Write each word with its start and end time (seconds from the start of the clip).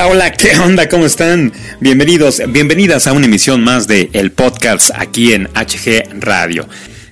Hola, 0.00 0.12
hola, 0.12 0.32
¿qué 0.32 0.58
onda? 0.58 0.88
¿Cómo 0.88 1.04
están? 1.04 1.52
Bienvenidos, 1.78 2.40
bienvenidas 2.48 3.06
a 3.06 3.12
una 3.12 3.26
emisión 3.26 3.62
más 3.62 3.86
de 3.86 4.08
El 4.14 4.32
Podcast 4.32 4.90
aquí 4.94 5.34
en 5.34 5.46
HG 5.48 6.20
Radio. 6.20 6.66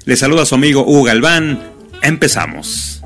Les 0.07 0.19
saluda 0.19 0.47
su 0.47 0.55
amigo 0.55 0.87
Hugo 0.87 1.03
Galván. 1.03 1.71
Empezamos. 2.01 2.98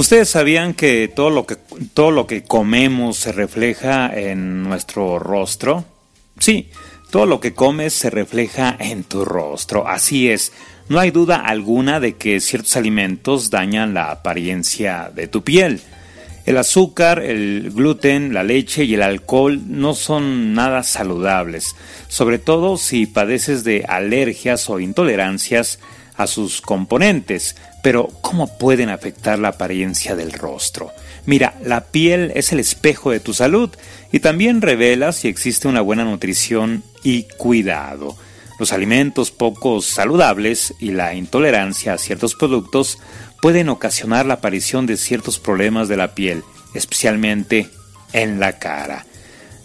¿Ustedes 0.00 0.30
sabían 0.30 0.72
que 0.72 1.12
todo 1.14 1.28
lo 1.28 1.44
que 1.44 1.56
todo 1.92 2.10
lo 2.10 2.26
que 2.26 2.42
comemos 2.42 3.18
se 3.18 3.32
refleja 3.32 4.10
en 4.10 4.62
nuestro 4.62 5.18
rostro? 5.18 5.84
Sí, 6.38 6.70
todo 7.10 7.26
lo 7.26 7.38
que 7.38 7.52
comes 7.52 7.92
se 7.92 8.08
refleja 8.08 8.74
en 8.80 9.04
tu 9.04 9.26
rostro. 9.26 9.86
Así 9.86 10.30
es. 10.30 10.54
No 10.88 11.00
hay 11.00 11.10
duda 11.10 11.36
alguna 11.36 12.00
de 12.00 12.16
que 12.16 12.40
ciertos 12.40 12.78
alimentos 12.78 13.50
dañan 13.50 13.92
la 13.92 14.10
apariencia 14.10 15.12
de 15.14 15.28
tu 15.28 15.44
piel. 15.44 15.82
El 16.46 16.56
azúcar, 16.56 17.22
el 17.22 17.70
gluten, 17.70 18.32
la 18.32 18.42
leche 18.42 18.84
y 18.84 18.94
el 18.94 19.02
alcohol 19.02 19.60
no 19.66 19.92
son 19.92 20.54
nada 20.54 20.82
saludables, 20.82 21.76
sobre 22.08 22.38
todo 22.38 22.78
si 22.78 23.04
padeces 23.04 23.64
de 23.64 23.84
alergias 23.86 24.70
o 24.70 24.80
intolerancias 24.80 25.78
a 26.20 26.26
sus 26.26 26.60
componentes. 26.60 27.56
Pero, 27.82 28.08
¿cómo 28.20 28.58
pueden 28.58 28.90
afectar 28.90 29.38
la 29.38 29.48
apariencia 29.48 30.14
del 30.14 30.32
rostro? 30.32 30.92
Mira, 31.26 31.54
la 31.64 31.86
piel 31.86 32.32
es 32.34 32.52
el 32.52 32.60
espejo 32.60 33.10
de 33.10 33.20
tu 33.20 33.32
salud 33.32 33.70
y 34.12 34.20
también 34.20 34.60
revela 34.60 35.12
si 35.12 35.28
existe 35.28 35.68
una 35.68 35.80
buena 35.80 36.04
nutrición 36.04 36.82
y 37.02 37.24
cuidado. 37.38 38.16
Los 38.58 38.72
alimentos 38.72 39.30
poco 39.30 39.80
saludables 39.80 40.74
y 40.78 40.90
la 40.90 41.14
intolerancia 41.14 41.94
a 41.94 41.98
ciertos 41.98 42.34
productos 42.34 42.98
pueden 43.40 43.70
ocasionar 43.70 44.26
la 44.26 44.34
aparición 44.34 44.84
de 44.84 44.98
ciertos 44.98 45.38
problemas 45.38 45.88
de 45.88 45.96
la 45.96 46.14
piel, 46.14 46.44
especialmente 46.74 47.70
en 48.12 48.38
la 48.38 48.58
cara. 48.58 49.06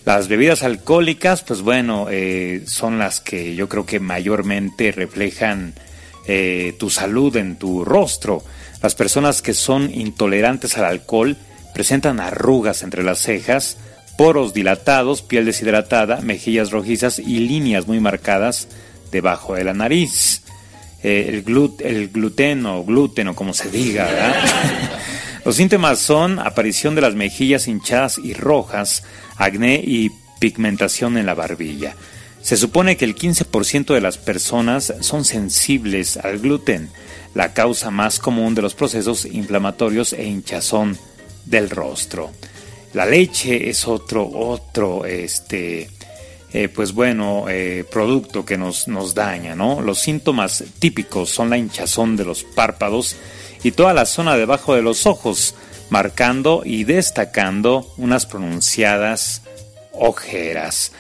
Las 0.06 0.28
bebidas 0.28 0.64
alcohólicas, 0.64 1.42
pues 1.42 1.62
bueno, 1.62 2.08
eh, 2.10 2.64
son 2.68 3.00
las 3.00 3.20
que 3.20 3.56
yo 3.56 3.68
creo 3.68 3.86
que 3.86 4.00
mayormente 4.00 4.92
reflejan 4.92 5.74
eh, 6.28 6.76
tu 6.80 6.90
salud 6.90 7.36
en 7.36 7.58
tu 7.58 7.86
rostro. 7.86 8.44
Las 8.82 8.96
personas 8.96 9.42
que 9.42 9.54
son 9.54 9.94
intolerantes 9.94 10.78
al 10.78 10.86
alcohol 10.86 11.38
presentan 11.74 12.20
arrugas 12.20 12.84
entre 12.84 13.04
las 13.04 13.20
cejas, 13.20 13.78
poros 14.18 14.54
dilatados, 14.54 15.22
piel 15.22 15.46
deshidratada, 15.46 16.22
mejillas 16.22 16.72
rojizas 16.72 17.20
y 17.20 17.40
líneas 17.40 17.88
muy 17.88 18.00
marcadas 18.00 18.68
debajo 19.12 19.56
de 19.56 19.64
la 19.64 19.74
nariz. 19.74 20.44
Eh, 21.04 21.30
el, 21.30 21.44
glut 21.44 21.82
el 21.82 22.10
gluten 22.10 22.66
o 22.66 22.84
gluten 22.84 23.28
o 23.28 23.36
como 23.36 23.54
se 23.54 23.70
diga. 23.70 24.08
Los 25.46 25.58
síntomas 25.58 26.00
son 26.00 26.40
aparición 26.40 26.96
de 26.96 27.02
las 27.02 27.14
mejillas 27.14 27.68
hinchadas 27.68 28.18
y 28.18 28.34
rojas, 28.34 29.04
acné 29.36 29.76
y 29.76 30.10
pigmentación 30.40 31.18
en 31.18 31.28
la 31.28 31.36
barbilla. 31.36 31.96
Se 32.46 32.58
supone 32.58 32.96
que 32.96 33.06
el 33.06 33.16
15% 33.16 33.96
de 33.96 34.02
las 34.02 34.20
personas 34.20 34.94
son 35.00 35.26
sensibles 35.26 36.16
al 36.16 36.38
gluten, 36.38 36.92
la 37.34 37.56
causa 37.56 37.90
más 37.90 38.20
común 38.20 38.54
de 38.54 38.62
los 38.62 38.76
procesos 38.76 39.26
inflamatorios 39.26 40.14
e 40.14 40.26
hinchazón 40.26 40.96
del 41.46 41.72
rostro. 41.72 42.30
La 42.94 43.08
leche 43.08 43.68
es 43.68 43.88
otro, 43.88 44.30
otro, 44.32 45.06
este, 45.06 45.90
eh, 46.54 46.70
pues 46.70 46.94
bueno, 46.94 47.46
eh, 47.50 47.84
producto 47.90 48.46
que 48.46 48.60
nos, 48.60 48.88
nos 48.88 49.16
daña, 49.16 49.56
¿no? 49.56 49.82
Los 49.82 50.02
síntomas 50.02 50.66
típicos 50.78 51.32
son 51.32 51.50
la 51.50 51.58
hinchazón 51.58 52.16
de 52.16 52.26
los 52.26 52.44
párpados 52.44 53.16
y 53.64 53.72
toda 53.72 53.96
la 53.96 54.06
zona 54.06 54.38
debajo 54.38 54.76
de 54.76 54.84
los 54.84 55.08
ojos, 55.08 55.56
marcando 55.90 56.62
y 56.64 56.84
destacando 56.84 57.92
unas 57.98 58.28
pronunciadas 58.28 59.42
ojeras. 59.94 60.92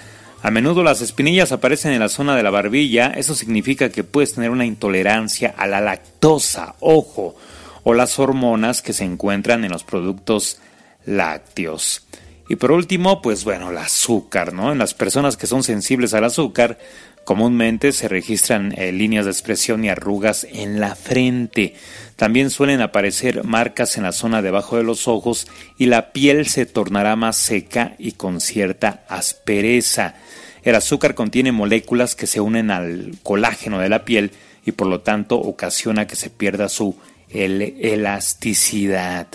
A 0.45 0.51
menudo 0.51 0.83
las 0.83 1.01
espinillas 1.01 1.51
aparecen 1.51 1.93
en 1.93 2.01
la 2.01 2.07
zona 2.07 2.35
de 2.35 2.43
la 2.43 2.51
barbilla, 2.51 3.07
eso 3.07 3.33
significa 3.33 3.89
que 3.89 4.03
puedes 4.03 4.35
tener 4.35 4.51
una 4.51 4.63
intolerancia 4.63 5.55
a 5.57 5.65
la 5.65 5.81
lactosa, 5.81 6.75
ojo, 6.81 7.35
o 7.83 7.95
las 7.95 8.19
hormonas 8.19 8.83
que 8.83 8.93
se 8.93 9.05
encuentran 9.05 9.65
en 9.65 9.71
los 9.71 9.83
productos 9.83 10.59
lácteos. 11.03 12.05
Y 12.47 12.57
por 12.57 12.71
último, 12.71 13.23
pues 13.23 13.43
bueno, 13.43 13.71
el 13.71 13.77
azúcar, 13.79 14.53
¿no? 14.53 14.71
En 14.71 14.77
las 14.77 14.93
personas 14.93 15.35
que 15.35 15.47
son 15.47 15.63
sensibles 15.63 16.13
al 16.13 16.25
azúcar, 16.25 16.77
comúnmente 17.25 17.91
se 17.91 18.07
registran 18.07 18.73
eh, 18.77 18.93
líneas 18.93 19.25
de 19.25 19.31
expresión 19.31 19.83
y 19.83 19.89
arrugas 19.89 20.47
en 20.49 20.79
la 20.79 20.95
frente. 20.95 21.75
También 22.15 22.49
suelen 22.49 22.81
aparecer 22.81 23.43
marcas 23.43 23.97
en 23.97 24.03
la 24.03 24.13
zona 24.13 24.41
debajo 24.41 24.77
de 24.77 24.83
los 24.83 25.09
ojos 25.09 25.47
y 25.77 25.87
la 25.87 26.13
piel 26.13 26.47
se 26.47 26.65
tornará 26.65 27.17
más 27.17 27.35
seca 27.35 27.95
y 27.97 28.13
con 28.13 28.39
cierta 28.39 29.03
aspereza. 29.09 30.15
El 30.63 30.75
azúcar 30.75 31.15
contiene 31.15 31.51
moléculas 31.51 32.15
que 32.15 32.27
se 32.27 32.39
unen 32.39 32.71
al 32.71 33.17
colágeno 33.23 33.79
de 33.79 33.89
la 33.89 34.05
piel 34.05 34.31
y 34.65 34.71
por 34.71 34.87
lo 34.87 35.01
tanto 35.01 35.37
ocasiona 35.37 36.07
que 36.07 36.15
se 36.15 36.29
pierda 36.29 36.69
su 36.69 36.95
elasticidad. 37.29 39.27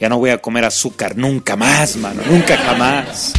Ya 0.00 0.08
no 0.08 0.18
voy 0.18 0.30
a 0.30 0.38
comer 0.38 0.64
azúcar 0.64 1.16
nunca 1.16 1.56
más, 1.56 1.96
mano, 1.96 2.22
nunca 2.28 2.56
jamás. 2.56 3.32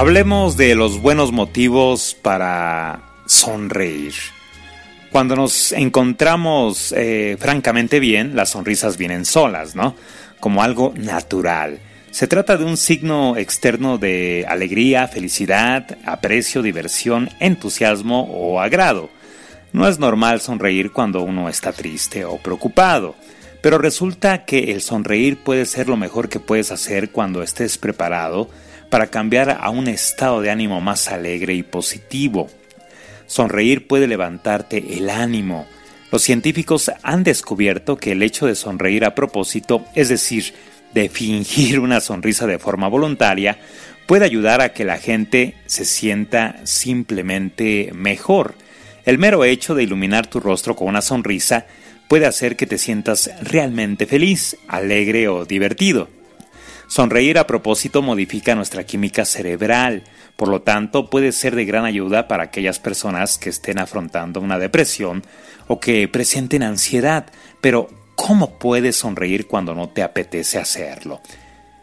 Hablemos 0.00 0.56
de 0.56 0.74
los 0.74 1.02
buenos 1.02 1.30
motivos 1.30 2.16
para 2.22 3.02
sonreír. 3.26 4.14
Cuando 5.12 5.36
nos 5.36 5.72
encontramos 5.72 6.94
eh, 6.96 7.36
francamente 7.38 8.00
bien, 8.00 8.34
las 8.34 8.48
sonrisas 8.48 8.96
vienen 8.96 9.26
solas, 9.26 9.76
¿no? 9.76 9.94
Como 10.40 10.62
algo 10.62 10.94
natural. 10.96 11.80
Se 12.12 12.26
trata 12.26 12.56
de 12.56 12.64
un 12.64 12.78
signo 12.78 13.36
externo 13.36 13.98
de 13.98 14.46
alegría, 14.48 15.06
felicidad, 15.06 15.98
aprecio, 16.06 16.62
diversión, 16.62 17.28
entusiasmo 17.38 18.22
o 18.22 18.58
agrado. 18.58 19.10
No 19.74 19.86
es 19.86 19.98
normal 19.98 20.40
sonreír 20.40 20.92
cuando 20.92 21.20
uno 21.20 21.50
está 21.50 21.74
triste 21.74 22.24
o 22.24 22.38
preocupado, 22.38 23.16
pero 23.60 23.76
resulta 23.76 24.46
que 24.46 24.72
el 24.72 24.80
sonreír 24.80 25.36
puede 25.36 25.66
ser 25.66 25.90
lo 25.90 25.98
mejor 25.98 26.30
que 26.30 26.40
puedes 26.40 26.72
hacer 26.72 27.10
cuando 27.10 27.42
estés 27.42 27.76
preparado 27.76 28.48
para 28.90 29.06
cambiar 29.06 29.58
a 29.60 29.70
un 29.70 29.88
estado 29.88 30.42
de 30.42 30.50
ánimo 30.50 30.80
más 30.80 31.08
alegre 31.08 31.54
y 31.54 31.62
positivo. 31.62 32.50
Sonreír 33.26 33.86
puede 33.86 34.08
levantarte 34.08 34.96
el 34.98 35.08
ánimo. 35.08 35.66
Los 36.10 36.22
científicos 36.22 36.90
han 37.02 37.22
descubierto 37.22 37.96
que 37.96 38.12
el 38.12 38.22
hecho 38.22 38.46
de 38.46 38.56
sonreír 38.56 39.04
a 39.04 39.14
propósito, 39.14 39.84
es 39.94 40.08
decir, 40.08 40.52
de 40.92 41.08
fingir 41.08 41.78
una 41.78 42.00
sonrisa 42.00 42.48
de 42.48 42.58
forma 42.58 42.88
voluntaria, 42.88 43.58
puede 44.06 44.24
ayudar 44.24 44.60
a 44.60 44.72
que 44.72 44.84
la 44.84 44.98
gente 44.98 45.54
se 45.66 45.84
sienta 45.84 46.56
simplemente 46.64 47.92
mejor. 47.94 48.54
El 49.04 49.18
mero 49.18 49.44
hecho 49.44 49.76
de 49.76 49.84
iluminar 49.84 50.26
tu 50.26 50.40
rostro 50.40 50.74
con 50.74 50.88
una 50.88 51.00
sonrisa 51.00 51.66
puede 52.08 52.26
hacer 52.26 52.56
que 52.56 52.66
te 52.66 52.76
sientas 52.76 53.30
realmente 53.40 54.06
feliz, 54.06 54.56
alegre 54.66 55.28
o 55.28 55.44
divertido. 55.44 56.08
Sonreír 56.90 57.38
a 57.38 57.46
propósito 57.46 58.02
modifica 58.02 58.56
nuestra 58.56 58.82
química 58.82 59.24
cerebral, 59.24 60.02
por 60.34 60.48
lo 60.48 60.62
tanto 60.62 61.08
puede 61.08 61.30
ser 61.30 61.54
de 61.54 61.64
gran 61.64 61.84
ayuda 61.84 62.26
para 62.26 62.42
aquellas 62.42 62.80
personas 62.80 63.38
que 63.38 63.48
estén 63.48 63.78
afrontando 63.78 64.40
una 64.40 64.58
depresión 64.58 65.22
o 65.68 65.78
que 65.78 66.08
presenten 66.08 66.64
ansiedad, 66.64 67.26
pero 67.60 67.88
¿cómo 68.16 68.58
puedes 68.58 68.96
sonreír 68.96 69.46
cuando 69.46 69.72
no 69.72 69.88
te 69.90 70.02
apetece 70.02 70.58
hacerlo? 70.58 71.20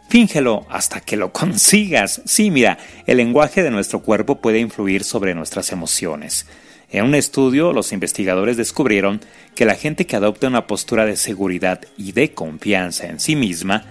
Fíngelo 0.10 0.66
hasta 0.70 1.00
que 1.00 1.16
lo 1.16 1.32
consigas. 1.32 2.22
Sí, 2.26 2.52
mira, 2.52 2.78
el 3.06 3.16
lenguaje 3.16 3.64
de 3.64 3.72
nuestro 3.72 4.02
cuerpo 4.02 4.42
puede 4.42 4.60
influir 4.60 5.06
sobre 5.06 5.34
nuestras 5.34 5.72
emociones. 5.72 6.48
En 6.92 7.06
un 7.06 7.16
estudio, 7.16 7.72
los 7.72 7.94
investigadores 7.94 8.58
descubrieron 8.58 9.22
que 9.56 9.64
la 9.64 9.76
gente 9.76 10.06
que 10.06 10.18
adopta 10.18 10.48
una 10.48 10.68
postura 10.68 11.06
de 11.06 11.16
seguridad 11.16 11.80
y 11.98 12.12
de 12.12 12.34
confianza 12.34 13.08
en 13.08 13.22
sí 13.22 13.38
misma 13.38 13.86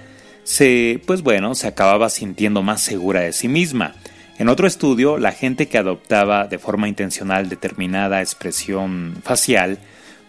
se, 0.47 1.03
pues 1.07 1.23
bueno, 1.23 1.57
se 1.57 1.67
acababa 1.67 2.09
sintiendo 2.09 2.63
más 2.63 2.81
segura 2.81 3.21
de 3.21 3.33
sí 3.33 3.49
misma. 3.49 3.97
En 4.39 4.49
otro 4.49 4.69
estudio, 4.69 5.19
la 5.19 5.33
gente 5.33 5.67
que 5.67 5.77
adoptaba 5.77 6.47
de 6.47 6.61
forma 6.61 6.89
intencional 6.89 7.49
determinada 7.49 8.21
expresión 8.21 9.17
facial, 9.25 9.81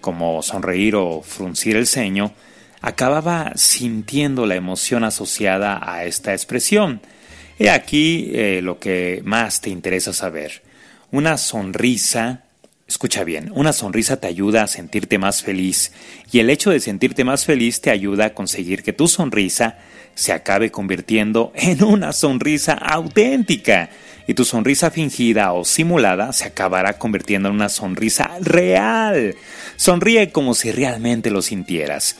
como 0.01 0.41
sonreír 0.41 0.95
o 0.95 1.21
fruncir 1.21 1.75
el 1.75 1.86
ceño, 1.86 2.33
acababa 2.81 3.51
sintiendo 3.55 4.47
la 4.47 4.55
emoción 4.55 5.03
asociada 5.03 5.79
a 5.83 6.05
esta 6.05 6.33
expresión. 6.33 7.00
He 7.59 7.69
aquí 7.69 8.31
eh, 8.33 8.62
lo 8.63 8.79
que 8.79 9.21
más 9.24 9.62
te 9.62 9.69
interesa 9.69 10.13
saber. 10.13 10.63
Una 11.12 11.38
sonrisa, 11.38 12.41
escucha 12.88 13.24
bien, 13.24 13.51
una 13.53 13.74
sonrisa 13.74 14.17
te 14.17 14.27
ayuda 14.27 14.63
a 14.63 14.67
sentirte 14.67 15.17
más 15.17 15.44
feliz 15.44 15.91
y 16.32 16.39
el 16.39 16.50
hecho 16.50 16.72
de 16.72 16.79
sentirte 16.79 17.24
más 17.24 17.46
feliz 17.46 17.82
te 17.82 17.91
ayuda 17.91 18.25
a 18.25 18.34
conseguir 18.34 18.82
que 18.82 18.94
tu 18.94 19.08
sonrisa 19.08 19.77
se 20.15 20.32
acabe 20.32 20.72
convirtiendo 20.72 21.51
en 21.53 21.84
una 21.84 22.13
sonrisa 22.13 22.74
auténtica 22.74 23.89
y 24.25 24.34
tu 24.34 24.46
sonrisa 24.46 24.89
fingida 24.89 25.53
o 25.53 25.63
simulada 25.63 26.34
se 26.34 26.46
acabará 26.46 26.98
convirtiendo 26.98 27.50
en 27.50 27.56
una 27.56 27.70
sonrisa 27.70 28.32
real. 28.41 29.36
Sonríe 29.75 30.32
como 30.32 30.53
si 30.53 30.72
realmente 30.72 31.29
lo 31.29 31.41
sintieras. 31.41 32.17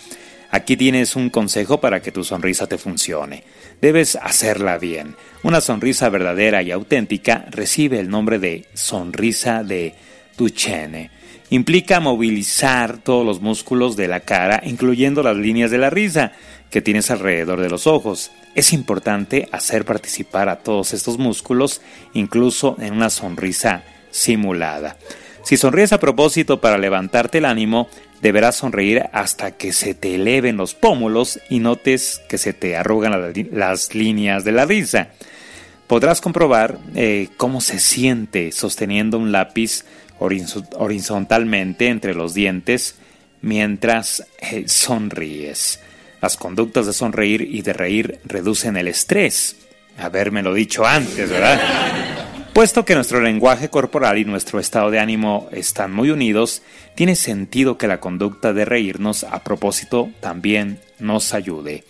Aquí 0.50 0.78
tienes 0.78 1.16
un 1.16 1.30
consejo 1.30 1.82
para 1.82 2.02
que 2.02 2.12
tu 2.12 2.24
sonrisa 2.24 2.68
te 2.68 2.78
funcione. 2.78 3.44
Debes 3.82 4.16
hacerla 4.16 4.78
bien. 4.78 5.16
Una 5.44 5.60
sonrisa 5.60 6.08
verdadera 6.10 6.62
y 6.64 6.72
auténtica 6.72 7.46
recibe 7.50 8.00
el 8.00 8.10
nombre 8.10 8.40
de 8.40 8.66
sonrisa 8.74 9.64
de 9.64 9.96
Duchenne. 10.38 11.12
Implica 11.50 12.00
movilizar 12.00 12.98
todos 12.98 13.26
los 13.26 13.42
músculos 13.42 13.96
de 13.96 14.08
la 14.08 14.20
cara, 14.20 14.62
incluyendo 14.66 15.24
las 15.24 15.38
líneas 15.38 15.72
de 15.72 15.78
la 15.78 15.90
risa 15.90 16.34
que 16.70 16.82
tienes 16.82 17.10
alrededor 17.10 17.62
de 17.62 17.70
los 17.70 17.88
ojos. 17.88 18.32
Es 18.54 18.74
importante 18.74 19.48
hacer 19.52 19.86
participar 19.86 20.50
a 20.50 20.58
todos 20.58 20.94
estos 20.94 21.18
músculos, 21.18 21.82
incluso 22.14 22.76
en 22.80 22.94
una 22.94 23.10
sonrisa 23.10 23.84
simulada. 24.12 24.98
Si 25.44 25.56
sonríes 25.56 25.94
a 25.94 26.00
propósito 26.00 26.60
para 26.60 26.78
levantarte 26.78 27.38
el 27.38 27.46
ánimo, 27.46 27.88
deberás 28.22 28.58
sonreír 28.58 29.04
hasta 29.14 29.52
que 29.52 29.72
se 29.72 29.94
te 29.94 30.16
eleven 30.16 30.58
los 30.58 30.74
pómulos 30.74 31.40
y 31.50 31.60
notes 31.60 32.22
que 32.28 32.38
se 32.38 32.52
te 32.52 32.76
arrugan 32.76 33.34
las 33.54 33.96
líneas 33.96 34.44
de 34.44 34.52
la 34.52 34.66
risa. 34.66 35.10
Podrás 35.88 36.20
comprobar 36.20 36.80
eh, 36.96 37.30
cómo 37.38 37.62
se 37.62 37.80
siente 37.80 38.52
sosteniendo 38.52 39.18
un 39.18 39.32
lápiz 39.32 39.86
horizontalmente 40.20 41.88
entre 41.88 42.14
los 42.14 42.34
dientes 42.34 42.96
mientras 43.42 44.26
eh, 44.40 44.64
sonríes. 44.68 45.80
Las 46.22 46.38
conductas 46.38 46.86
de 46.88 46.94
sonreír 46.94 47.42
y 47.42 47.62
de 47.62 47.74
reír 47.74 48.20
reducen 48.26 48.78
el 48.78 48.88
estrés. 48.88 49.56
Habérmelo 49.98 50.54
dicho 50.54 50.86
antes, 50.86 51.30
¿verdad? 51.30 51.60
Puesto 52.54 52.86
que 52.86 52.96
nuestro 52.96 53.22
lenguaje 53.22 53.70
corporal 53.70 54.18
y 54.18 54.26
nuestro 54.26 54.60
estado 54.60 54.90
de 54.90 55.00
ánimo 55.00 55.48
están 55.52 55.94
muy 55.94 56.10
unidos, 56.10 56.64
tiene 56.96 57.16
sentido 57.16 57.78
que 57.78 57.88
la 57.88 58.00
conducta 58.00 58.52
de 58.52 58.66
reírnos 58.66 59.24
a 59.24 59.44
propósito 59.44 60.10
también 60.22 60.80
nos 60.98 61.36
ayude. 61.36 61.84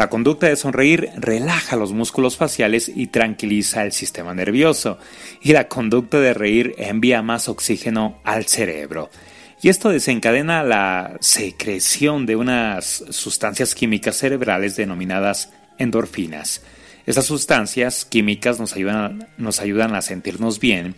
La 0.00 0.08
conducta 0.08 0.48
de 0.48 0.56
sonreír 0.56 1.10
relaja 1.16 1.76
los 1.76 1.92
músculos 1.92 2.38
faciales 2.38 2.88
y 2.88 3.08
tranquiliza 3.08 3.84
el 3.84 3.92
sistema 3.92 4.32
nervioso, 4.32 4.96
y 5.42 5.52
la 5.52 5.68
conducta 5.68 6.18
de 6.18 6.32
reír 6.32 6.74
envía 6.78 7.20
más 7.20 7.50
oxígeno 7.50 8.18
al 8.24 8.46
cerebro. 8.46 9.10
Y 9.60 9.68
esto 9.68 9.90
desencadena 9.90 10.62
la 10.62 11.18
secreción 11.20 12.24
de 12.24 12.36
unas 12.36 13.04
sustancias 13.10 13.74
químicas 13.74 14.16
cerebrales 14.16 14.74
denominadas 14.74 15.52
endorfinas. 15.76 16.62
Estas 17.04 17.26
sustancias 17.26 18.06
químicas 18.06 18.58
nos 18.58 18.74
ayudan, 18.76 19.28
nos 19.36 19.60
ayudan 19.60 19.94
a 19.94 20.00
sentirnos 20.00 20.60
bien, 20.60 20.94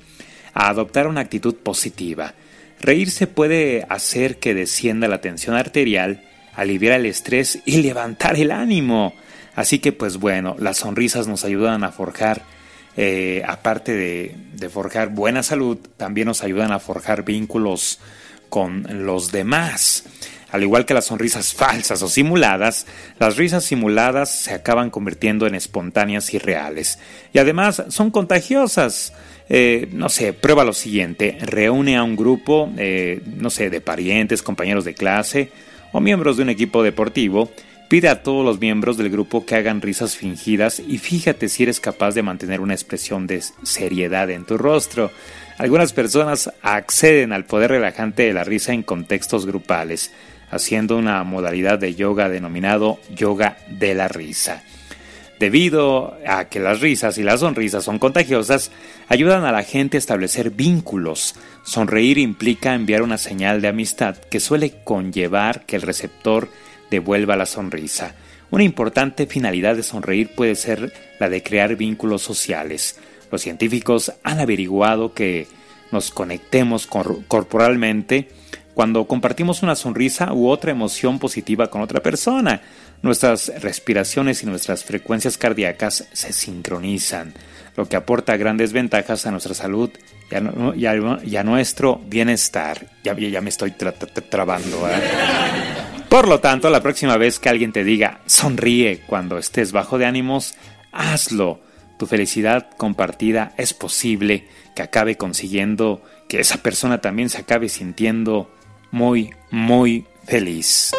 a 0.54 0.68
adoptar 0.68 1.09
una 1.09 1.23
actitud 1.23 1.56
positiva. 1.56 2.35
Reírse 2.80 3.26
puede 3.26 3.85
hacer 3.88 4.38
que 4.38 4.54
descienda 4.54 5.09
la 5.09 5.21
tensión 5.21 5.56
arterial, 5.56 6.23
aliviar 6.54 7.00
el 7.00 7.06
estrés 7.06 7.61
y 7.64 7.82
levantar 7.82 8.37
el 8.37 8.50
ánimo. 8.50 9.14
Así 9.54 9.78
que 9.78 9.92
pues 9.92 10.16
bueno, 10.16 10.56
las 10.59 10.78
sonrisas 10.78 11.26
nos 11.26 11.44
ayudan 11.44 11.85
a 11.85 11.92
forjar, 11.92 12.42
eh, 12.97 13.42
aparte 13.47 13.92
de, 13.92 14.35
de 14.54 14.68
forjar 14.68 15.11
buena 15.11 15.42
salud, 15.42 15.78
también 15.97 16.26
nos 16.26 16.42
ayudan 16.42 16.73
a 16.73 16.78
forjar 16.78 17.25
vínculos 17.25 17.99
con 18.49 18.87
los 19.04 19.32
demás. 19.32 20.04
Al 20.50 20.62
igual 20.62 20.85
que 20.85 20.92
las 20.92 21.06
sonrisas 21.06 21.54
falsas 21.54 22.02
o 22.02 22.09
simuladas, 22.09 22.87
las 23.18 23.38
risas 23.38 23.64
simuladas 23.64 24.30
se 24.30 24.52
acaban 24.52 24.90
convirtiendo 24.90 25.47
en 25.47 25.54
espontáneas 25.54 26.35
y 26.35 26.38
reales. 26.38 26.99
Y 27.32 27.38
además 27.38 27.82
son 27.88 28.11
contagiosas. 28.11 29.14
Eh, 29.49 29.88
no 29.92 30.11
sé, 30.11 30.35
prueba 30.35 30.64
lo 30.64 30.75
siguiente. 30.75 31.38
Reúne 31.40 31.97
a 31.97 32.02
un 32.02 32.16
grupo, 32.16 32.71
eh, 32.76 33.23
no 33.25 33.49
sé, 33.49 33.71
de 33.71 33.80
parientes, 33.80 34.42
compañeros 34.42 34.85
de 34.85 34.92
clase 34.92 35.50
o 35.93 36.01
miembros 36.01 36.37
de 36.37 36.43
un 36.43 36.51
equipo 36.51 36.83
deportivo. 36.83 37.51
Pide 37.89 38.09
a 38.09 38.23
todos 38.23 38.45
los 38.45 38.59
miembros 38.59 38.97
del 38.97 39.11
grupo 39.11 39.45
que 39.45 39.55
hagan 39.55 39.83
risas 39.83 40.17
fingidas 40.17 40.81
y 40.81 40.99
fíjate 40.99 41.49
si 41.49 41.63
eres 41.63 41.79
capaz 41.79 42.15
de 42.15 42.23
mantener 42.23 42.61
una 42.61 42.75
expresión 42.75 43.27
de 43.27 43.43
seriedad 43.63 44.31
en 44.31 44.45
tu 44.45 44.57
rostro. 44.57 45.11
Algunas 45.59 45.93
personas 45.93 46.51
acceden 46.63 47.33
al 47.33 47.45
poder 47.45 47.71
relajante 47.71 48.23
de 48.23 48.33
la 48.33 48.45
risa 48.45 48.73
en 48.73 48.83
contextos 48.83 49.47
grupales 49.47 50.11
haciendo 50.53 50.99
una 50.99 51.25
modalidad 51.25 51.79
de 51.79 51.95
yoga 51.95 52.29
denominado 52.29 53.01
yoga 53.13 53.57
de 53.69 53.95
la 53.95 54.07
risa. 54.07 54.63
Debido 55.43 56.17
a 56.25 56.45
que 56.45 56.61
las 56.61 56.81
risas 56.81 57.19
y 57.19 57.25
las 57.25 57.41
sonrisas 57.41 57.83
son 57.83 57.99
contagiosas, 57.99 58.71
ayudan 59.09 59.45
a 59.45 59.51
la 59.51 59.65
gente 59.65 59.97
a 59.97 59.99
establecer 59.99 60.51
vínculos. 60.51 61.35
Sonreír 61.65 62.19
implica 62.19 62.77
enviar 62.77 63.03
una 63.03 63.19
señal 63.19 63.61
de 63.61 63.67
amistad 63.67 64.15
que 64.19 64.39
suele 64.39 64.85
conllevar 64.85 65.67
que 65.67 65.75
el 65.75 65.83
receptor 65.83 66.49
devuelva 66.93 67.35
la 67.35 67.47
sonrisa. 67.47 68.15
Una 68.53 68.63
importante 68.63 69.27
finalidad 69.27 69.75
de 69.75 69.83
sonreír 69.83 70.31
puede 70.33 70.55
ser 70.55 70.93
la 71.19 71.29
de 71.29 71.43
crear 71.43 71.75
vínculos 71.75 72.23
sociales. 72.23 73.01
Los 73.33 73.43
científicos 73.43 74.13
han 74.23 74.39
averiguado 74.39 75.13
que 75.13 75.49
nos 75.91 76.13
conectemos 76.13 76.87
corporalmente 76.87 78.29
cuando 78.75 79.07
compartimos 79.07 79.65
una 79.65 79.75
sonrisa 79.75 80.33
u 80.33 80.49
otra 80.49 80.71
emoción 80.71 81.19
positiva 81.19 81.69
con 81.69 81.83
otra 81.83 82.01
persona. 82.01 82.63
Nuestras 83.02 83.52
respiraciones 83.61 84.42
y 84.42 84.47
nuestras 84.47 84.85
frecuencias 84.85 85.37
cardíacas 85.37 86.06
se 86.12 86.32
sincronizan, 86.32 87.35
lo 87.76 87.88
que 87.88 87.97
aporta 87.97 88.37
grandes 88.37 88.73
ventajas 88.73 89.26
a 89.26 89.32
nuestra 89.32 89.54
salud 89.54 89.90
y 90.76 90.87
a, 91.37 91.42
nuestro 91.42 92.00
bienestar. 92.06 92.87
Ya, 93.02 93.14
me 93.14 93.49
estoy 93.49 93.73
trabando. 93.73 94.88
¿eh? 94.88 95.02
Por 96.09 96.28
lo 96.28 96.40
tanto, 96.40 96.71
la 96.71 96.80
próxima 96.80 97.16
vez 97.16 97.38
que 97.38 97.49
alguien 97.49 97.73
te 97.73 97.85
diga 97.85 98.21
sonríe 98.26 99.00
cuando 99.06 99.37
estés 99.38 99.73
bajo 99.73 99.99
de 99.99 100.06
ánimos, 100.06 100.54
hazlo. 100.92 101.61
Tu 101.99 102.06
felicidad 102.06 102.71
compartida 102.76 103.52
es 103.56 103.75
posible 103.75 104.49
que 104.75 104.82
acabe 104.82 105.16
consiguiendo 105.16 106.02
que 106.28 106.40
esa 106.40 106.62
persona 106.62 107.00
también 107.00 107.28
se 107.28 107.38
acabe 107.38 107.68
sintiendo 107.68 108.50
muy, 108.90 109.30
muy 109.50 110.06
feliz. 110.25 110.92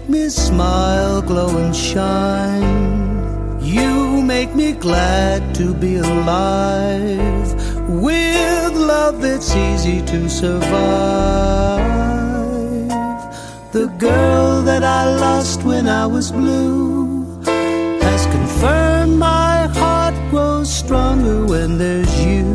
Make 0.00 0.08
me 0.08 0.28
smile, 0.30 1.20
glow 1.20 1.58
and 1.58 1.76
shine. 1.76 3.58
You 3.60 4.22
make 4.22 4.54
me 4.54 4.72
glad 4.72 5.54
to 5.56 5.74
be 5.74 5.96
alive. 5.96 7.48
With 7.88 8.74
love, 8.74 9.22
it's 9.24 9.54
easy 9.54 10.00
to 10.06 10.28
survive. 10.28 10.70
The 13.72 13.88
girl 13.98 14.62
that 14.62 14.82
I 14.82 15.04
lost 15.16 15.64
when 15.64 15.86
I 15.86 16.06
was 16.06 16.32
blue 16.32 17.40
has 18.00 18.26
confirmed 18.26 19.18
my 19.18 19.66
heart 19.66 20.14
grows 20.30 20.72
stronger 20.72 21.44
when 21.44 21.78
there's 21.78 22.24
you. 22.24 22.46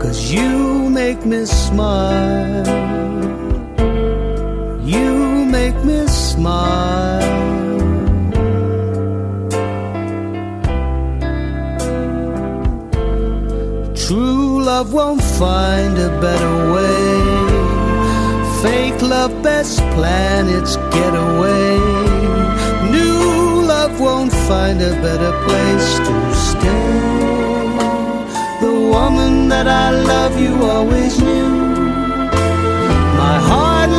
Cause 0.00 0.32
you 0.32 0.90
make 0.90 1.24
me 1.24 1.44
smile. 1.46 3.19
Smile. 6.40 7.20
True 13.94 14.62
love 14.70 14.92
won't 14.92 15.22
find 15.22 15.94
a 15.98 16.10
better 16.20 16.54
way 16.74 17.40
Fake 18.62 19.00
love, 19.00 19.42
best 19.42 19.78
plan, 19.94 20.48
it's 20.56 20.76
getaway. 20.96 21.78
New 22.96 23.62
love 23.72 23.98
won't 23.98 24.32
find 24.48 24.78
a 24.82 24.92
better 25.06 25.32
place 25.46 25.88
to 26.06 26.14
stay. 26.48 26.90
The 28.64 28.74
woman 28.94 29.48
that 29.48 29.66
I 29.66 29.88
love 30.12 30.38
you 30.38 30.54
always 30.76 31.18
knew. 31.26 31.50
My 33.22 33.36
heart 33.50 33.90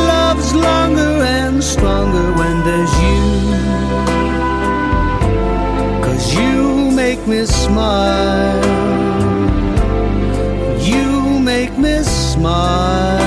stronger 1.62 2.32
when 2.32 2.64
there's 2.64 2.94
you. 3.06 3.22
Cause 6.04 6.34
you 6.34 6.90
make 6.90 7.24
me 7.26 7.46
smile. 7.46 8.64
You 10.80 11.38
make 11.38 11.78
me 11.78 12.02
smile. 12.02 13.18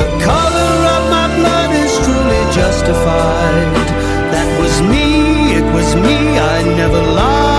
The 0.00 0.08
color 0.28 0.72
of 0.94 1.02
my 1.16 1.26
blood 1.38 1.70
is 1.84 1.92
truly 2.04 2.42
justified. 2.52 3.72
That 4.32 4.48
was 4.60 4.74
me, 4.82 5.56
it 5.58 5.66
was 5.74 5.96
me, 5.96 6.38
I 6.38 6.62
never 6.76 7.02
lied. 7.16 7.51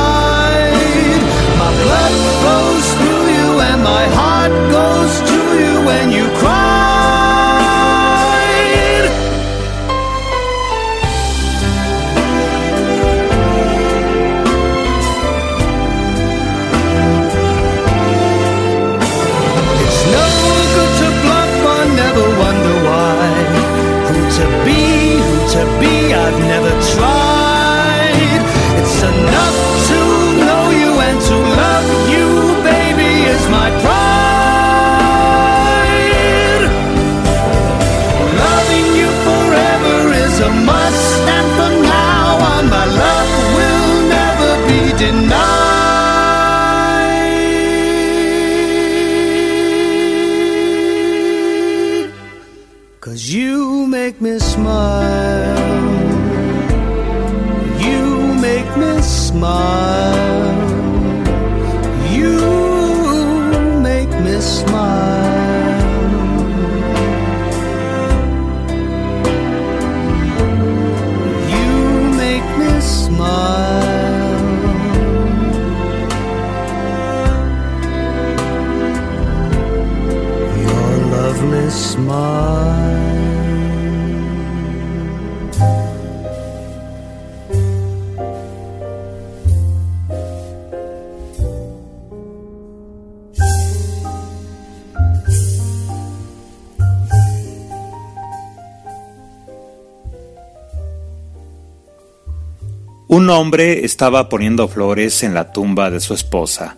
Un 103.14 103.30
hombre 103.30 103.86
estaba 103.86 104.28
poniendo 104.28 104.68
flores 104.68 105.22
en 105.22 105.36
la 105.36 105.52
tumba 105.52 105.92
de 105.92 106.00
su 106.00 106.16
esposa 106.16 106.78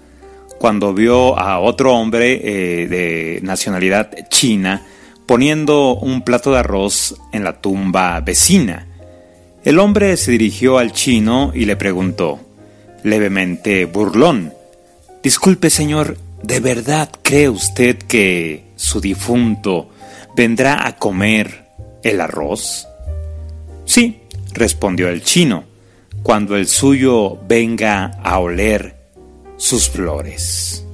cuando 0.60 0.94
vio 0.94 1.40
a 1.40 1.60
otro 1.60 1.96
hombre 1.96 2.34
eh, 2.44 2.88
de 2.88 3.40
nacionalidad 3.42 4.10
china 4.28 4.86
poniendo 5.28 5.96
un 5.96 6.24
plato 6.24 6.52
de 6.52 6.60
arroz 6.60 7.16
en 7.32 7.46
la 7.46 7.62
tumba 7.62 8.20
vecina. 8.20 8.86
El 9.64 9.80
hombre 9.80 10.18
se 10.18 10.32
dirigió 10.32 10.78
al 10.78 10.92
chino 10.92 11.54
y 11.56 11.64
le 11.64 11.78
preguntó, 11.78 12.42
levemente 13.02 13.86
burlón, 13.86 14.52
Disculpe 15.24 15.70
señor, 15.70 16.18
¿de 16.44 16.60
verdad 16.60 17.12
cree 17.22 17.48
usted 17.48 17.98
que 17.98 18.66
su 18.76 19.00
difunto 19.00 19.90
vendrá 20.36 20.86
a 20.86 20.98
comer 20.98 21.70
el 22.04 22.20
arroz? 22.20 22.86
Sí, 23.86 24.20
respondió 24.52 25.08
el 25.08 25.24
chino, 25.24 25.75
cuando 26.26 26.58
el 26.58 26.66
suyo 26.66 27.38
venga 27.48 28.20
a 28.24 28.40
oler 28.40 28.96
sus 29.58 29.88
flores. 29.88 30.85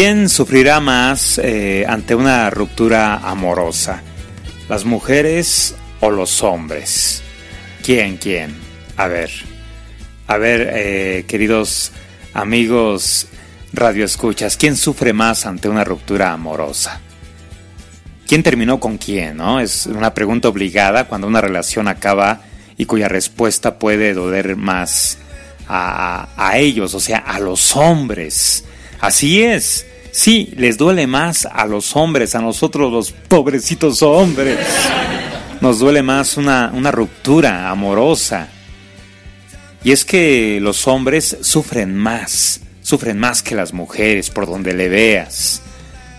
¿Quién 0.00 0.28
sufrirá 0.28 0.78
más 0.78 1.38
eh, 1.42 1.84
ante 1.88 2.14
una 2.14 2.50
ruptura 2.50 3.16
amorosa? 3.16 4.00
¿Las 4.68 4.84
mujeres 4.84 5.74
o 5.98 6.12
los 6.12 6.40
hombres? 6.44 7.20
¿Quién, 7.82 8.16
quién? 8.16 8.56
A 8.96 9.08
ver, 9.08 9.28
a 10.28 10.36
ver, 10.36 10.70
eh, 10.72 11.24
queridos 11.26 11.90
amigos 12.32 13.26
radioescuchas, 13.72 14.56
¿quién 14.56 14.76
sufre 14.76 15.12
más 15.12 15.46
ante 15.46 15.68
una 15.68 15.82
ruptura 15.82 16.32
amorosa? 16.32 17.00
¿Quién 18.24 18.44
terminó 18.44 18.78
con 18.78 18.98
quién? 18.98 19.38
¿no? 19.38 19.58
Es 19.58 19.86
una 19.86 20.14
pregunta 20.14 20.46
obligada 20.46 21.08
cuando 21.08 21.26
una 21.26 21.40
relación 21.40 21.88
acaba 21.88 22.42
y 22.76 22.84
cuya 22.84 23.08
respuesta 23.08 23.80
puede 23.80 24.14
doler 24.14 24.54
más 24.54 25.18
a, 25.66 26.28
a 26.36 26.56
ellos, 26.58 26.94
o 26.94 27.00
sea, 27.00 27.18
a 27.18 27.40
los 27.40 27.74
hombres. 27.74 28.64
Así 29.00 29.42
es. 29.42 29.86
Sí, 30.10 30.52
les 30.56 30.76
duele 30.78 31.06
más 31.06 31.46
a 31.46 31.66
los 31.66 31.94
hombres, 31.94 32.34
a 32.34 32.40
nosotros 32.40 32.92
los 32.92 33.12
pobrecitos 33.12 34.02
hombres. 34.02 34.58
Nos 35.60 35.78
duele 35.78 36.02
más 36.02 36.36
una, 36.36 36.70
ruptura 36.90 37.68
amorosa. 37.70 38.48
Y 39.84 39.92
es 39.92 40.04
que 40.04 40.58
los 40.60 40.88
hombres 40.88 41.38
sufren 41.42 41.94
más, 41.94 42.60
sufren 42.82 43.18
más 43.18 43.42
que 43.42 43.54
las 43.54 43.72
mujeres, 43.72 44.30
por 44.30 44.46
donde 44.46 44.74
le 44.74 44.88
veas. 44.88 45.62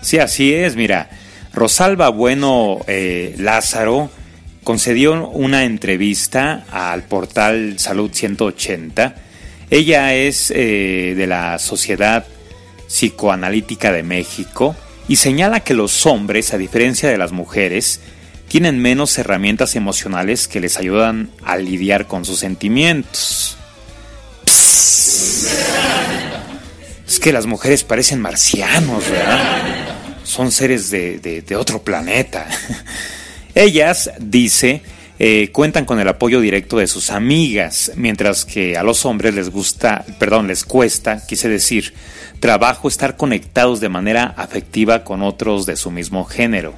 Sí, 0.00 0.18
así 0.18 0.54
es, 0.54 0.76
mira. 0.76 1.10
Rosalba 1.52 2.10
Bueno 2.10 2.78
eh, 2.86 3.34
Lázaro 3.38 4.08
concedió 4.64 5.28
una 5.28 5.64
entrevista 5.64 6.64
al 6.70 7.02
portal 7.02 7.78
Salud 7.78 8.10
180. 8.12 9.14
Ella 9.68 10.14
es 10.14 10.50
eh, 10.54 11.14
de 11.16 11.26
la 11.26 11.58
Sociedad 11.58 12.24
Psicoanalítica 12.90 13.92
de 13.92 14.02
México 14.02 14.74
y 15.06 15.16
señala 15.16 15.60
que 15.60 15.74
los 15.74 16.06
hombres, 16.06 16.52
a 16.52 16.58
diferencia 16.58 17.08
de 17.08 17.18
las 17.18 17.30
mujeres, 17.30 18.00
tienen 18.48 18.80
menos 18.80 19.16
herramientas 19.16 19.76
emocionales 19.76 20.48
que 20.48 20.58
les 20.58 20.76
ayudan 20.76 21.30
a 21.44 21.56
lidiar 21.56 22.08
con 22.08 22.24
sus 22.24 22.40
sentimientos. 22.40 23.56
Es 27.06 27.20
que 27.22 27.32
las 27.32 27.46
mujeres 27.46 27.84
parecen 27.84 28.20
marcianos, 28.20 29.08
¿verdad? 29.08 29.96
Son 30.24 30.50
seres 30.50 30.90
de, 30.90 31.56
otro 31.56 31.82
planeta. 31.82 32.48
Ellas, 33.54 34.10
dice, 34.18 34.82
eh, 35.20 35.50
cuentan 35.52 35.84
con 35.84 36.00
el 36.00 36.08
apoyo 36.08 36.40
directo 36.40 36.78
de 36.78 36.88
sus 36.88 37.10
amigas, 37.10 37.92
mientras 37.94 38.44
que 38.44 38.76
a 38.76 38.82
los 38.82 39.04
hombres 39.06 39.34
les 39.34 39.50
gusta, 39.50 40.04
perdón, 40.18 40.48
les 40.48 40.64
cuesta, 40.64 41.24
quise 41.24 41.48
decir, 41.48 41.94
trabajo 42.40 42.88
estar 42.88 43.16
conectados 43.16 43.80
de 43.80 43.88
manera 43.88 44.34
afectiva 44.36 45.04
con 45.04 45.22
otros 45.22 45.66
de 45.66 45.76
su 45.76 45.90
mismo 45.90 46.24
género. 46.24 46.74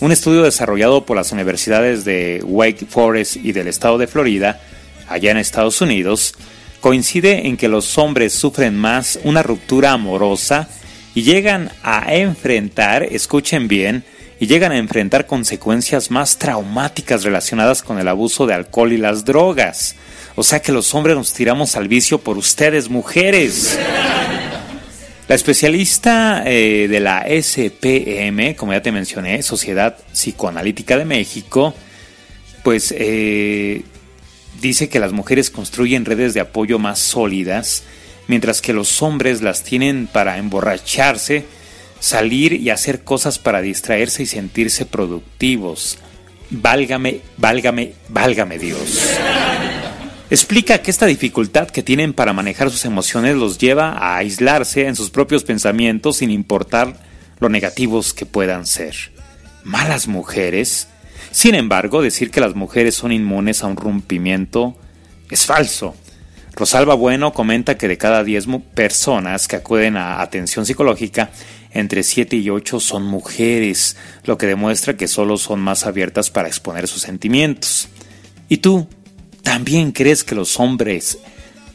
Un 0.00 0.10
estudio 0.10 0.42
desarrollado 0.42 1.06
por 1.06 1.16
las 1.16 1.30
universidades 1.30 2.04
de 2.04 2.40
Wake 2.44 2.86
Forest 2.86 3.36
y 3.36 3.52
del 3.52 3.68
estado 3.68 3.98
de 3.98 4.08
Florida, 4.08 4.60
allá 5.08 5.30
en 5.30 5.36
Estados 5.36 5.80
Unidos, 5.80 6.34
coincide 6.80 7.46
en 7.46 7.56
que 7.56 7.68
los 7.68 7.96
hombres 7.98 8.32
sufren 8.32 8.76
más 8.76 9.20
una 9.22 9.42
ruptura 9.42 9.92
amorosa 9.92 10.68
y 11.14 11.22
llegan 11.22 11.70
a 11.84 12.14
enfrentar, 12.14 13.04
escuchen 13.04 13.68
bien, 13.68 14.04
y 14.40 14.48
llegan 14.48 14.72
a 14.72 14.78
enfrentar 14.78 15.26
consecuencias 15.26 16.10
más 16.10 16.36
traumáticas 16.36 17.22
relacionadas 17.22 17.80
con 17.80 18.00
el 18.00 18.08
abuso 18.08 18.44
de 18.44 18.54
alcohol 18.54 18.92
y 18.92 18.96
las 18.96 19.24
drogas. 19.24 19.94
O 20.34 20.42
sea 20.42 20.60
que 20.60 20.72
los 20.72 20.92
hombres 20.96 21.14
nos 21.14 21.32
tiramos 21.32 21.76
al 21.76 21.86
vicio 21.86 22.18
por 22.18 22.36
ustedes, 22.36 22.88
mujeres. 22.88 23.78
La 25.28 25.36
especialista 25.36 26.42
eh, 26.44 26.88
de 26.88 27.00
la 27.00 27.24
SPM, 27.26 28.54
como 28.56 28.72
ya 28.72 28.82
te 28.82 28.92
mencioné, 28.92 29.42
Sociedad 29.42 29.96
Psicoanalítica 30.12 30.98
de 30.98 31.04
México, 31.04 31.74
pues 32.62 32.92
eh, 32.96 33.82
dice 34.60 34.88
que 34.88 35.00
las 35.00 35.12
mujeres 35.12 35.50
construyen 35.50 36.04
redes 36.04 36.34
de 36.34 36.40
apoyo 36.40 36.78
más 36.78 36.98
sólidas, 36.98 37.84
mientras 38.26 38.60
que 38.60 38.72
los 38.72 39.00
hombres 39.00 39.42
las 39.42 39.62
tienen 39.62 40.06
para 40.06 40.38
emborracharse, 40.38 41.44
salir 42.00 42.54
y 42.54 42.70
hacer 42.70 43.04
cosas 43.04 43.38
para 43.38 43.62
distraerse 43.62 44.24
y 44.24 44.26
sentirse 44.26 44.86
productivos. 44.86 45.98
Válgame, 46.50 47.20
válgame, 47.38 47.92
válgame 48.08 48.58
Dios. 48.58 49.18
Explica 50.32 50.78
que 50.78 50.90
esta 50.90 51.04
dificultad 51.04 51.68
que 51.68 51.82
tienen 51.82 52.14
para 52.14 52.32
manejar 52.32 52.70
sus 52.70 52.86
emociones 52.86 53.36
los 53.36 53.58
lleva 53.58 53.90
a 53.90 54.16
aislarse 54.16 54.86
en 54.86 54.96
sus 54.96 55.10
propios 55.10 55.44
pensamientos 55.44 56.16
sin 56.16 56.30
importar 56.30 56.96
lo 57.38 57.50
negativos 57.50 58.14
que 58.14 58.24
puedan 58.24 58.64
ser. 58.64 58.94
¿Malas 59.62 60.08
mujeres? 60.08 60.88
Sin 61.32 61.54
embargo, 61.54 62.00
decir 62.00 62.30
que 62.30 62.40
las 62.40 62.54
mujeres 62.54 62.94
son 62.94 63.12
inmunes 63.12 63.62
a 63.62 63.66
un 63.66 63.76
rompimiento 63.76 64.74
es 65.28 65.44
falso. 65.44 65.94
Rosalba 66.54 66.94
Bueno 66.94 67.34
comenta 67.34 67.76
que 67.76 67.86
de 67.86 67.98
cada 67.98 68.24
10 68.24 68.46
personas 68.74 69.46
que 69.46 69.56
acuden 69.56 69.98
a 69.98 70.22
atención 70.22 70.64
psicológica, 70.64 71.28
entre 71.72 72.02
7 72.02 72.36
y 72.36 72.48
8 72.48 72.80
son 72.80 73.02
mujeres, 73.02 73.98
lo 74.24 74.38
que 74.38 74.46
demuestra 74.46 74.96
que 74.96 75.08
solo 75.08 75.36
son 75.36 75.60
más 75.60 75.84
abiertas 75.84 76.30
para 76.30 76.48
exponer 76.48 76.88
sus 76.88 77.02
sentimientos. 77.02 77.90
¿Y 78.48 78.56
tú? 78.56 78.88
¿También 79.42 79.92
crees 79.92 80.24
que 80.24 80.34
los 80.34 80.58
hombres 80.58 81.18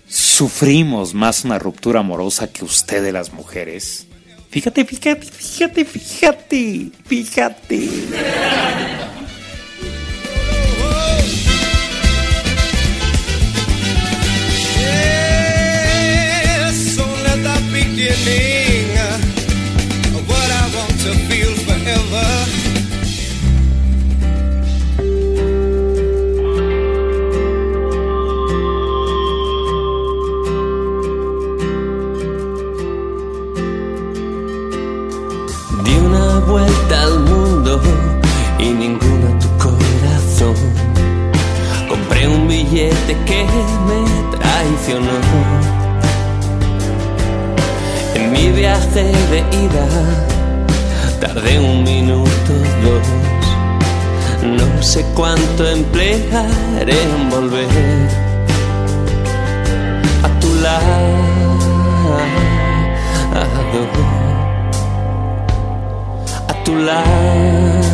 sufrimos 0.07 1.13
más 1.13 1.43
una 1.45 1.59
ruptura 1.59 1.99
amorosa 1.99 2.51
que 2.51 2.63
ustedes 2.65 3.13
las 3.13 3.33
mujeres? 3.33 4.07
Fíjate, 4.49 4.85
fíjate, 4.85 5.25
fíjate, 5.25 5.85
fíjate, 5.85 6.91
fíjate. 7.05 7.89
y 38.59 38.69
ninguna 38.69 39.37
tu 39.39 39.47
corazón. 39.57 40.55
Compré 41.87 42.27
un 42.27 42.47
billete 42.47 43.15
que 43.25 43.45
me 43.87 44.37
traicionó. 44.37 45.17
En 48.15 48.31
mi 48.31 48.49
viaje 48.49 49.11
de 49.31 49.39
ida 49.65 49.87
tardé 51.19 51.59
un 51.59 51.83
minuto, 51.83 52.53
dos. 52.83 53.07
No 54.43 54.83
sé 54.83 55.05
cuánto 55.13 55.67
emplearé 55.67 57.01
en 57.03 57.29
volver 57.29 57.67
a 60.23 60.39
tu 60.39 60.53
lado. 60.61 61.17
A 66.47 66.63
tu 66.63 66.75
lado. 66.75 67.86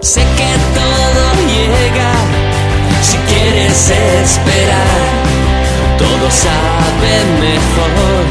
Sé 0.00 0.20
que 0.20 0.52
todo 0.78 1.24
llega 1.48 2.12
si 3.02 3.16
quieres 3.28 3.90
esperar. 3.90 5.00
Todo 5.98 6.30
sabe 6.30 7.14
mejor 7.40 8.22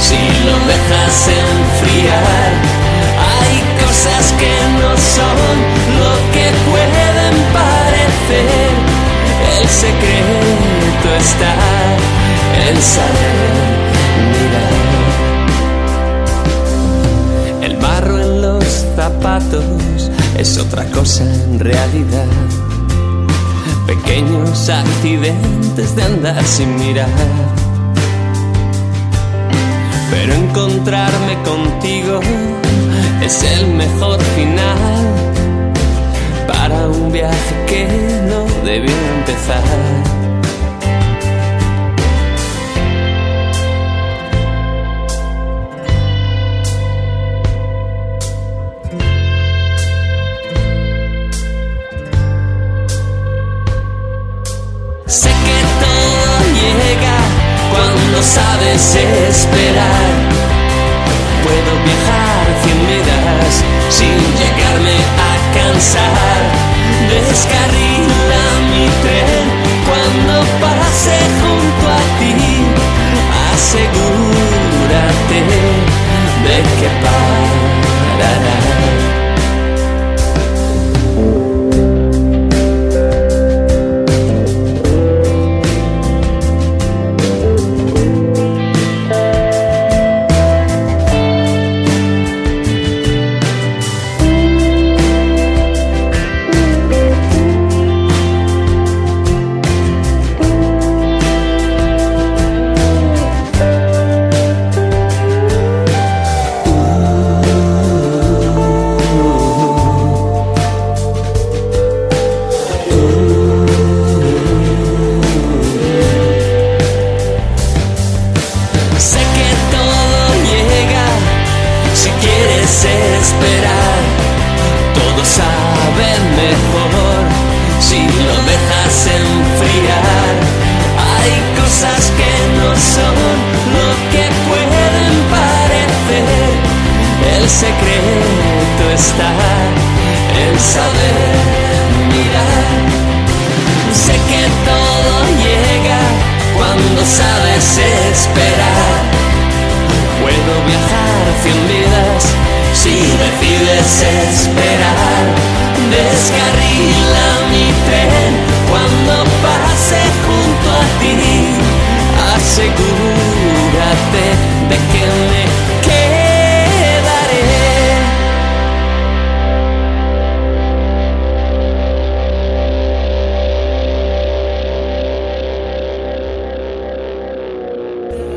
si 0.00 0.18
lo 0.44 0.56
dejas 0.66 1.28
enfriar. 1.28 2.50
Hay 3.34 3.62
cosas 3.84 4.32
que 4.32 4.52
no 4.80 4.96
son 4.96 5.54
lo 6.00 6.12
que 6.32 6.50
pueden 6.68 7.34
parecer. 7.54 8.72
El 9.58 9.68
secreto 9.68 11.08
está 11.20 11.54
en 12.66 12.82
saber 12.82 13.52
mirar. 14.32 14.71
Es 20.36 20.58
otra 20.58 20.84
cosa 20.86 21.22
en 21.22 21.60
realidad. 21.60 22.26
Pequeños 23.86 24.68
accidentes 24.68 25.94
de 25.94 26.02
andar 26.02 26.42
sin 26.44 26.74
mirar. 26.76 27.08
Pero 30.10 30.34
encontrarme 30.34 31.34
contigo 31.44 32.20
es 33.24 33.44
el 33.44 33.68
mejor 33.74 34.20
final 34.34 34.78
para 36.48 36.88
un 36.88 37.12
viaje 37.12 37.54
que 37.68 37.86
no 38.28 38.44
debió 38.64 38.94
empezar. 39.18 40.21
Sabes 58.22 58.94
esperar. 58.94 60.10
Puedo 61.42 61.72
viajar 61.84 62.44
cien 62.62 62.80
vidas 62.86 63.64
sin 63.90 64.16
llegarme 64.38 64.96
a 65.28 65.32
cansar. 65.56 66.40
Descarrila 67.10 68.44
mi 68.70 68.86
tren 69.02 69.44
cuando 69.86 70.34
pase 70.60 71.18
junto 71.40 71.84
a 71.88 72.00
ti. 72.18 72.34
Asegúrate 73.52 75.38
de 76.44 76.56
que 76.78 76.88
parará. 77.02 77.41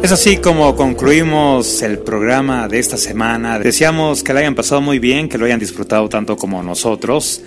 Es 0.05 0.11
así 0.11 0.37
como 0.37 0.75
concluimos 0.75 1.81
el 1.81 1.97
programa 1.97 2.67
de 2.67 2.77
esta 2.77 2.95
semana. 2.95 3.57
Deseamos 3.57 4.21
que 4.21 4.33
lo 4.33 4.37
hayan 4.37 4.53
pasado 4.53 4.79
muy 4.79 4.99
bien, 4.99 5.27
que 5.27 5.39
lo 5.39 5.47
hayan 5.47 5.59
disfrutado 5.59 6.07
tanto 6.09 6.37
como 6.37 6.61
nosotros. 6.61 7.41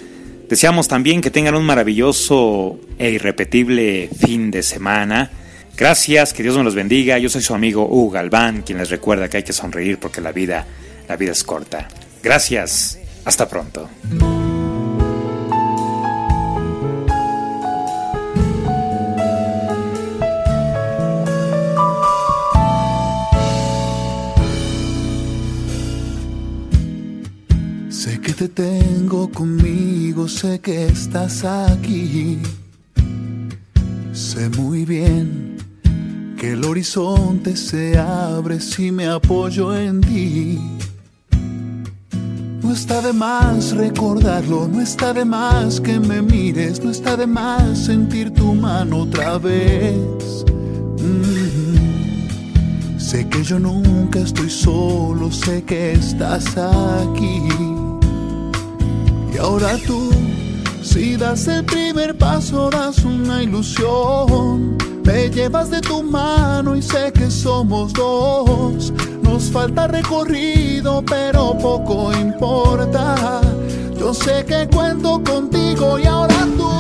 Deseamos 0.49 0.89
también 0.89 1.21
que 1.21 1.31
tengan 1.31 1.55
un 1.55 1.65
maravilloso 1.65 2.81
e 2.99 3.11
irrepetible 3.11 4.09
fin 4.09 4.51
de 4.51 4.65
semana. 4.65 5.31
Gracias, 5.77 6.33
que 6.33 6.43
Dios 6.43 6.57
me 6.57 6.65
los 6.65 6.75
bendiga. 6.75 7.17
Yo 7.19 7.29
soy 7.29 7.43
su 7.43 7.55
amigo 7.55 7.87
Hugo 7.89 8.11
Galván, 8.11 8.63
quien 8.63 8.79
les 8.79 8.91
recuerda 8.91 9.31
que 9.31 9.37
hay 9.37 9.45
que 9.45 9.53
sonreír 9.53 10.01
porque 10.01 10.21
la 10.21 10.33
vida, 10.33 10.67
la 11.09 11.15
vida 11.15 11.31
es 11.31 11.45
corta. 11.45 11.87
Gracias. 12.25 12.99
Hasta 13.25 13.49
pronto. 13.49 13.89
Sé 27.99 28.21
que 28.21 28.33
te 28.33 28.49
tengo 28.49 29.29
conmigo, 29.29 30.29
sé 30.29 30.61
que 30.61 30.87
estás 30.87 31.45
aquí. 31.45 32.39
Sé 34.13 34.49
muy 34.51 34.85
bien 34.85 35.57
que 36.39 36.53
el 36.53 36.65
horizonte 36.65 37.57
se 37.57 37.99
abre 37.99 38.61
si 38.61 38.93
me 38.93 39.09
apoyo 39.09 39.77
en 39.77 40.01
ti. 40.01 40.61
No 42.63 42.73
está 42.73 43.03
de 43.03 43.13
más 43.13 43.73
recordarlo, 43.73 44.69
no 44.69 44.81
está 44.81 45.13
de 45.13 45.25
más 45.25 45.81
que 45.81 45.99
me 45.99 46.23
mires, 46.23 46.81
no 46.85 46.93
está 46.93 47.17
de 47.17 47.27
más 47.27 47.87
sentir 47.87 48.33
tu 48.33 48.55
mano 48.55 48.99
otra 48.99 49.39
vez. 49.39 50.45
Mm. 51.03 52.97
Sé 52.97 53.29
que 53.29 53.43
yo 53.43 53.59
nunca 53.59 54.21
estoy 54.21 54.51
solo, 54.51 55.33
sé 55.33 55.65
que 55.65 55.95
estás 55.95 56.57
aquí. 56.57 57.78
Y 59.39 59.41
ahora 59.41 59.77
tú, 59.87 60.11
si 60.83 61.15
das 61.15 61.47
el 61.47 61.65
primer 61.65 62.19
paso, 62.19 62.71
das 62.71 63.05
una 63.05 63.41
ilusión. 63.41 64.77
Me 65.05 65.31
llevas 65.31 65.71
de 65.71 65.81
tu 65.81 66.03
mano 66.03 66.75
y 66.75 66.83
sé 66.83 67.13
que 67.13 67.31
somos 67.31 67.93
dos. 67.93 68.93
Nos 69.23 69.45
falta 69.45 69.87
recorrido, 69.87 71.05
pero 71.07 71.57
poco 71.57 72.13
importa. 72.13 73.41
Yo 73.97 74.13
sé 74.13 74.45
que 74.45 74.67
cuento 74.75 75.23
contigo 75.23 76.01
y 76.01 76.07
ahora 76.07 76.45
tú, 76.57 76.73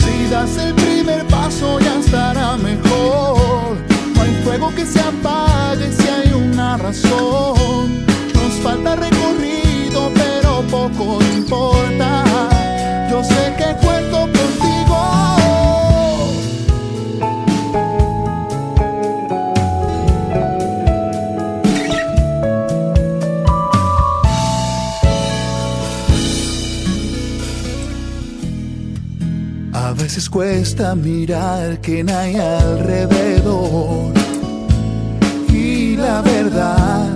si 0.00 0.28
das 0.28 0.56
el 0.56 0.74
primer 0.74 1.24
paso, 1.28 1.78
ya 1.78 2.00
estará 2.00 2.56
mejor. 2.56 3.76
No 4.16 4.22
hay 4.22 4.34
fuego 4.42 4.74
que 4.74 4.84
se 4.84 4.98
apague 4.98 5.92
si 5.92 6.08
hay 6.08 6.32
una 6.32 6.76
razón. 6.76 8.04
Nos 8.34 8.54
falta 8.64 8.96
recorrido, 8.96 10.10
pero 10.12 10.62
poco 10.62 11.27
cuesta 30.68 30.94
mirar 30.94 31.80
no 32.04 32.14
hay 32.14 32.36
alrededor. 32.36 34.12
Y 35.50 35.96
la 35.96 36.20
verdad, 36.20 37.08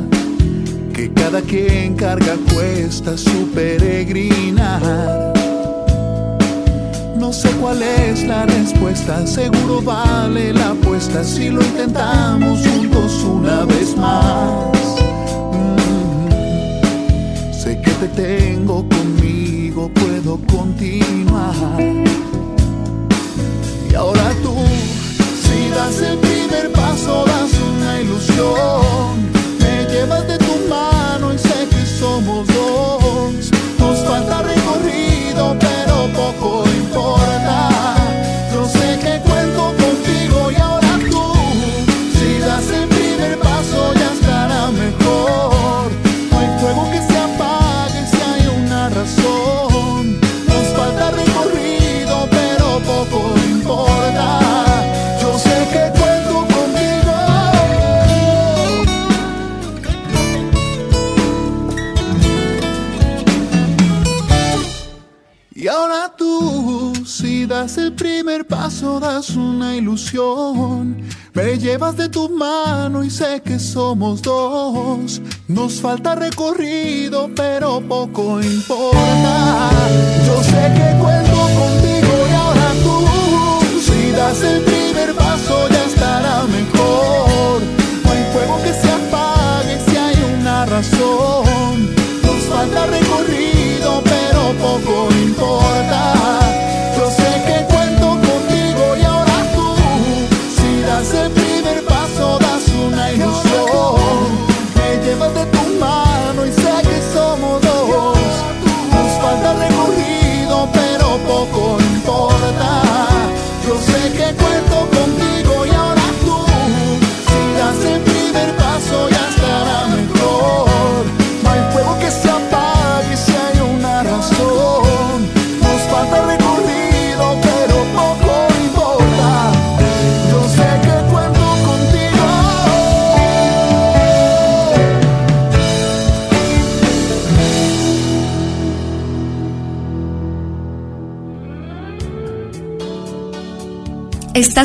que 0.95 1.12
cada 1.12 1.43
quien 1.43 1.95
carga 1.95 2.37
cuesta 2.55 3.19
su 3.19 3.51
peregrinar. 3.55 5.35
No 7.19 7.31
sé 7.31 7.51
cuál 7.61 7.83
es 7.83 8.27
la 8.27 8.47
respuesta, 8.47 9.27
seguro 9.27 9.83
vale 9.83 10.55
la 10.55 10.71
apuesta 10.71 11.23
si 11.23 11.51
lo 11.51 11.62
intentamos 11.62 12.67
juntos 12.67 13.23
una 13.23 13.67
vez 13.67 13.95
más. 13.99 14.97
Mm, 15.53 16.73
sé 17.53 17.79
que 17.83 17.91
te 18.01 18.09
tengo 18.09 18.88
conmigo, 18.88 19.91
puedo 19.93 20.38
continuar. 20.47 22.32
Y 23.92 23.94
ahora 23.94 24.35
tú, 24.42 24.57
si 25.42 25.68
das 25.68 26.00
el 26.00 26.16
primer 26.16 26.72
paso, 26.72 27.26
das 27.26 27.50
una 27.61 28.00
ilusión. 28.00 29.31
Me 29.61 29.85
llevas 29.92 30.26
de 30.26 30.38
tu 30.38 30.66
mano 30.66 31.35
y 31.35 31.38
sé 31.38 31.68
que 31.68 31.85
somos 32.00 32.46
dos. 32.46 32.82
De 71.90 72.09
tu 72.09 72.29
mano 72.29 73.03
y 73.03 73.11
sé 73.11 73.42
que 73.45 73.59
somos 73.59 74.23
dos. 74.23 75.21
Nos 75.49 75.81
falta 75.81 76.14
recorrido, 76.14 77.29
pero 77.35 77.81
poco 77.81 78.40
importa. 78.40 79.71
Yo 80.25 80.42
sé 80.45 80.73
que 80.77 80.99
cuento 81.03 81.37
contigo 81.61 82.12
y 82.31 82.35
ahora 82.35 82.73
tú, 82.85 83.81
si 83.81 84.12
das 84.12 84.42
el 84.42 84.61
primer 84.62 84.82